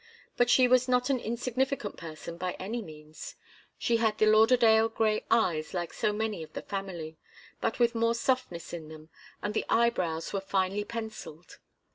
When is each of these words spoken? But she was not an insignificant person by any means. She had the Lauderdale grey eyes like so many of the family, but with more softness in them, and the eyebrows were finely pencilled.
But 0.35 0.49
she 0.49 0.67
was 0.67 0.87
not 0.87 1.11
an 1.11 1.19
insignificant 1.19 1.95
person 1.95 2.35
by 2.39 2.53
any 2.53 2.81
means. 2.81 3.35
She 3.77 3.97
had 3.97 4.17
the 4.17 4.25
Lauderdale 4.25 4.89
grey 4.89 5.23
eyes 5.29 5.75
like 5.75 5.93
so 5.93 6.11
many 6.11 6.41
of 6.41 6.53
the 6.53 6.63
family, 6.63 7.19
but 7.59 7.77
with 7.77 7.93
more 7.93 8.15
softness 8.15 8.73
in 8.73 8.87
them, 8.89 9.09
and 9.43 9.53
the 9.53 9.65
eyebrows 9.69 10.33
were 10.33 10.41
finely 10.41 10.83
pencilled. 10.85 11.59